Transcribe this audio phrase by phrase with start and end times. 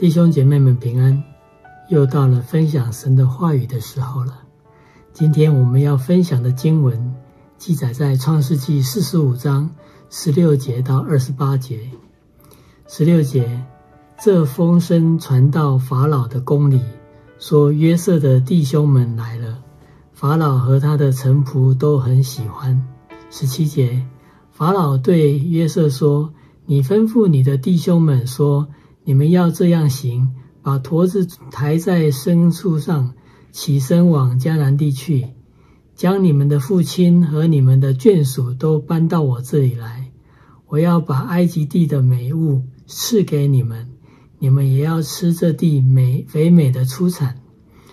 [0.00, 1.22] 弟兄姐妹们平安，
[1.90, 4.44] 又到了分享神的话语的时候了。
[5.12, 7.14] 今天我们要分享的经文
[7.58, 9.68] 记载在创世纪四十五章
[10.08, 11.80] 十六节到二十八节。
[12.88, 13.62] 十六节，
[14.18, 16.80] 这风声传到法老的宫里，
[17.38, 19.58] 说约瑟的弟兄们来了。
[20.14, 22.88] 法老和他的臣仆都很喜欢。
[23.30, 24.06] 十七节，
[24.50, 26.32] 法老对约瑟说
[26.64, 28.66] ：“你吩咐你的弟兄们说。”
[29.10, 33.14] 你们要这样行：把驼子抬在牲畜上，
[33.50, 35.26] 起身往迦南地去，
[35.96, 40.12] 将你们的父亲和你们的眷属都搬到我这里来。
[40.68, 43.88] 我要把埃及地的美物赐给你们，
[44.38, 47.40] 你们也要吃这地美肥美的出产。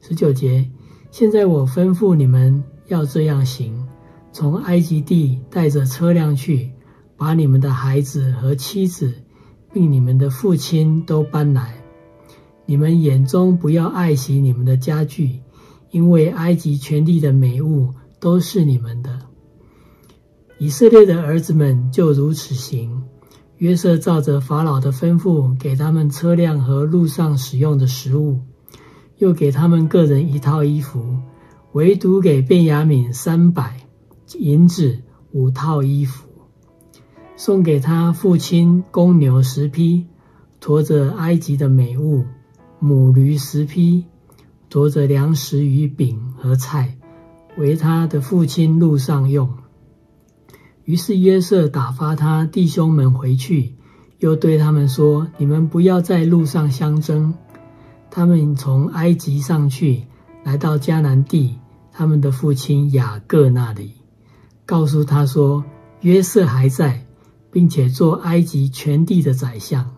[0.00, 0.70] 十九节，
[1.10, 3.86] 现在我吩咐你们要这样行：
[4.32, 6.70] 从埃及地带着车辆去，
[7.18, 9.12] 把你们的孩子和妻子。
[9.72, 11.74] 并你们的父亲都搬来，
[12.66, 15.40] 你们眼中不要爱惜你们的家具，
[15.90, 19.18] 因为埃及全地的美物都是你们的。
[20.58, 23.02] 以色列的儿子们就如此行。
[23.58, 28.40] 约瑟照着法老的吩咐，给他们车辆和路上使用的食物，
[29.18, 31.18] 又给他们个人一套衣服，
[31.72, 33.86] 唯独给便雅悯三百
[34.36, 34.98] 银子
[35.30, 36.31] 五套衣服。
[37.44, 40.06] 送给他父亲公牛十匹，
[40.60, 42.22] 驮着埃及的美物；
[42.78, 44.04] 母驴十匹，
[44.70, 46.96] 驮着粮食与饼和菜，
[47.56, 49.54] 为他的父亲路上用。
[50.84, 53.74] 于是约瑟打发他弟兄们回去，
[54.20, 57.34] 又对他们说：“你们不要在路上相争。”
[58.08, 60.04] 他们从埃及上去，
[60.44, 61.58] 来到迦南地，
[61.90, 63.94] 他们的父亲雅各那里，
[64.64, 65.64] 告诉他说
[66.02, 67.04] ：“约瑟还在。”
[67.52, 69.94] 并且做埃及全地的宰相，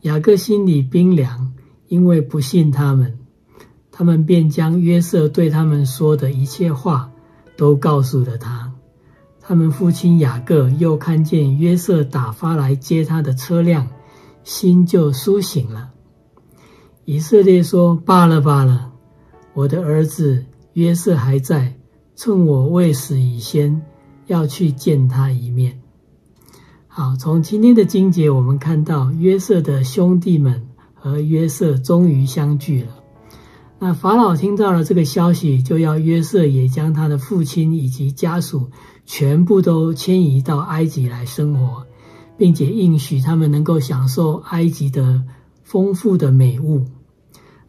[0.00, 1.52] 雅各心里冰凉，
[1.86, 3.18] 因为不信他们。
[3.90, 7.12] 他们便将约瑟对他们说的一切话
[7.58, 8.72] 都告诉了他。
[9.38, 13.86] 他们父亲雅各又看见约瑟打发来接他的车辆，
[14.44, 15.90] 心就苏醒了。
[17.04, 18.92] 以色列说：“罢了罢了，
[19.52, 21.74] 我的儿子约瑟还在，
[22.16, 23.82] 趁我未死以先，
[24.26, 25.78] 要去见他一面。”
[26.94, 32.88] 好，从今天的经节，我们看到约瑟的兄弟们和约瑟终于相聚了。
[33.78, 38.70] 那法老听到了这个消息，就要约瑟也将他的父亲以及家属
[39.06, 41.86] 全部都迁移到埃及来生活，
[42.36, 45.22] 并且应许他们能够享受埃及的
[45.62, 46.84] 丰富的美物。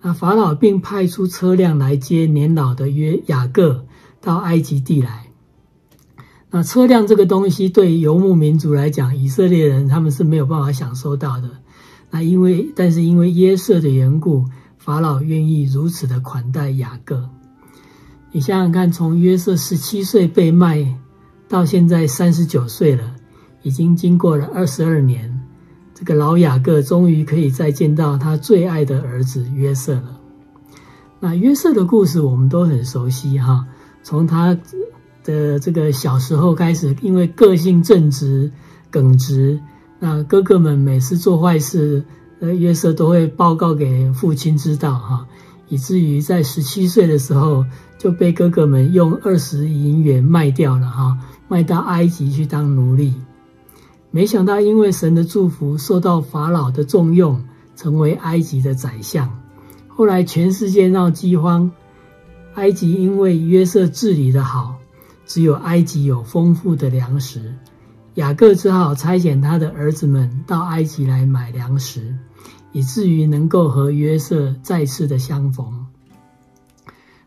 [0.02, 3.86] 那法老并派出车辆来接年老的约雅各
[4.20, 5.23] 到埃及地来。
[6.56, 11.50] 那车辆这个东西，对游牧民族来讲，以色列人他们是没有办法享受到的。
[12.12, 14.46] 那因为，但是因为约瑟的缘故，
[14.78, 17.28] 法老愿意如此的款待雅各。
[18.32, 20.96] 你想想看，从约瑟十七岁被卖
[21.50, 23.16] 到现在三十九岁了，
[23.64, 25.42] 已经经过了二十二年，
[25.96, 30.20] 这个老雅各终于可以再见到他最爱的儿子约瑟了。
[31.20, 33.66] 那约瑟的故事我们都很熟悉哈，
[34.04, 34.56] 从他。
[35.24, 38.52] 的这个小时候开始，因为个性正直、
[38.92, 39.60] 耿直，
[40.00, 42.04] 那哥哥们每次做坏事，
[42.40, 45.26] 呃，约瑟都会报告给父亲知道，哈，
[45.70, 47.66] 以至于在十七岁的时候
[47.98, 51.18] 就被哥哥们用二十银元卖掉了，哈，
[51.48, 53.14] 卖到埃及去当奴隶。
[54.12, 57.44] 没想到因为神的祝福，受到法老的重用，
[57.76, 59.28] 成为埃及的宰相。
[59.88, 61.72] 后来全世界闹饥荒，
[62.56, 64.76] 埃及因为约瑟治理得好。
[65.26, 67.56] 只有埃及有丰富的粮食，
[68.16, 72.16] 雅各只好差遣他的儿子们到埃及来买粮食，
[72.72, 75.88] 以至于能够和约瑟再次的相逢。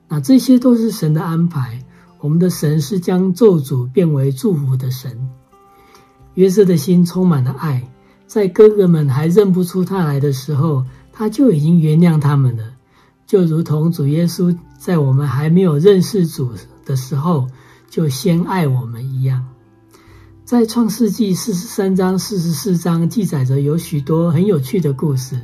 [0.08, 1.82] 那这些都是神的安排。
[2.19, 5.28] 我们的神是将咒诅变为祝福的神。
[6.34, 7.88] 约瑟的心充满了爱，
[8.26, 12.64] 在哥哥们还认不出他来的时候，他就已经原谅他们了，
[13.26, 16.52] 就如同主耶稣在我们还没有认识主
[16.84, 17.49] 的时候。
[17.88, 19.47] 就先爱我们一样，
[20.44, 25.41] 在创世纪四十三章、四十四章记载着有许多很有趣的故事。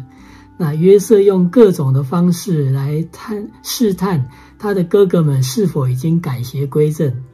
[0.59, 4.29] 那约瑟用各种的方式来探试探
[4.59, 7.25] 他的哥哥们是否已经改邪归正，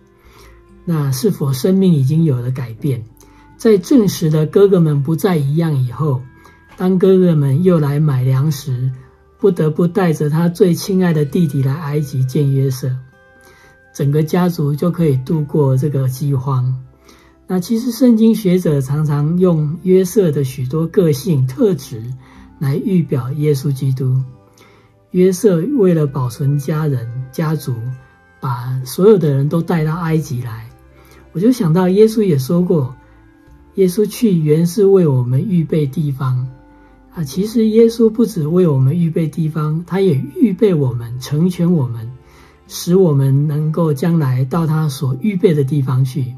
[0.85, 3.05] 那是否生命已经有了改变。
[3.57, 6.23] 在证实了哥哥们不再一样以后，
[6.77, 8.93] 当哥哥们又来买粮食，
[9.41, 12.97] 不得不带着他最亲爱的弟弟来埃及见约瑟。
[13.99, 16.73] 整个家族就可以度过这个饥荒。
[17.49, 22.01] 那其实圣经学者常常用约瑟的许多个性特质
[22.61, 24.23] 来预表耶稣基督。
[25.11, 27.75] 约瑟为了保存家人家族，
[28.39, 30.71] 把所有的人都带到埃及来。
[31.33, 32.95] 我就想到耶稣也说过，
[33.75, 36.47] 耶稣去原是为我们预备地方
[37.13, 37.25] 啊。
[37.25, 42.09] 其实耶稣不只为我们预备地方，他也预备我们，成全我们，
[42.69, 46.37] 使我们能够将来到他所预备的地方去。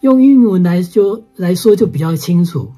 [0.00, 2.72] 用英文来就来说就比较清楚。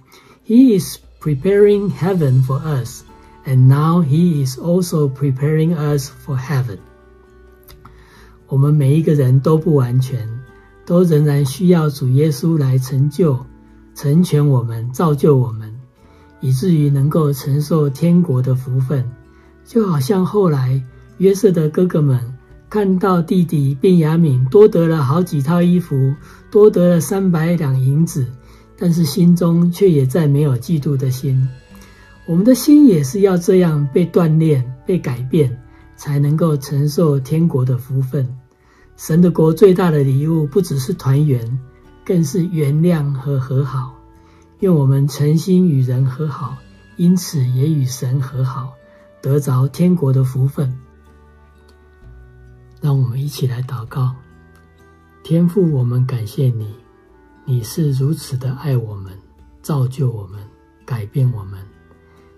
[0.46, 3.02] He is preparing heaven for us.
[3.46, 6.79] And now he is also preparing us for heaven.
[8.46, 10.26] 我们每一个人都不完全，
[10.87, 13.44] 都仍然需要主耶稣来成就、
[13.94, 15.75] 成全我们、造就我们，
[16.40, 19.11] 以至于能够承受天国的福分。
[19.67, 20.82] 就好像后来
[21.19, 22.34] 约瑟的哥哥们
[22.75, 26.12] 看到弟弟便雅敏多得了好几套衣服，
[26.50, 28.26] 多得了三百两银子，
[28.76, 31.49] 但是心中却也再没有嫉妒的心。
[32.26, 35.56] 我们的心也是要这样被锻炼、被改变，
[35.94, 38.29] 才能够承受天国的福分。
[38.97, 41.61] 神的国最大的礼物，不只是团圆，
[42.05, 43.94] 更是原谅和和好。
[44.59, 46.56] 愿我们诚心与人和好，
[46.97, 48.73] 因此也与神和好，
[49.23, 50.76] 得着天国的福分。
[52.85, 54.15] 让我们一起来祷告：
[55.23, 56.75] 天父，我们感谢你，
[57.47, 59.19] 你是如此的爱我们，
[59.63, 60.39] 造就我们，
[60.85, 61.59] 改变我们。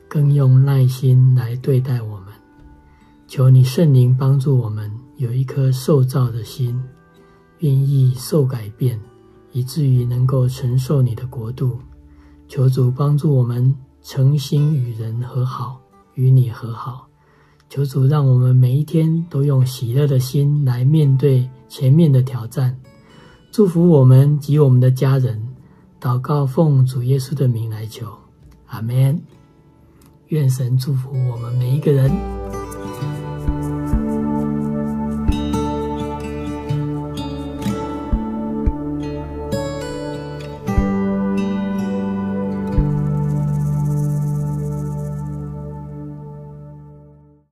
[0.09, 2.33] 更用耐心来对待我们，
[3.27, 6.81] 求你圣灵帮助我们有一颗受造的心，
[7.59, 9.01] 愿意受改变，
[9.51, 11.77] 以至于能够承受你的国度。
[12.47, 15.81] 求主帮助我们诚心与人和好，
[16.15, 17.09] 与你和好。
[17.69, 22.79] 求主让我们每一天都用喜乐的心来面对前面的挑战。
[23.51, 25.43] 祝福我们及我们的家人。
[25.99, 28.07] 祷告奉主耶稣的名来求，
[28.67, 29.21] 阿门。
[30.29, 32.36] 愿神祝福我们每一个人。